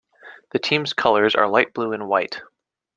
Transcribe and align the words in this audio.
The 0.51 0.57
team's 0.57 0.93
colours 0.93 1.35
are 1.35 1.47
light 1.47 1.75
blue 1.75 1.93
and 1.93 2.07
white. 2.07 2.41